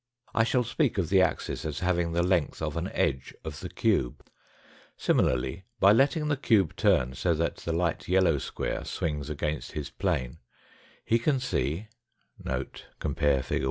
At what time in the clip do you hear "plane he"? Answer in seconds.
9.91-11.19